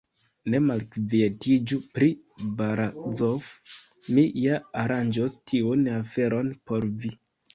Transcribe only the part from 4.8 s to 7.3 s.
aranĝos tiun aferon por vi.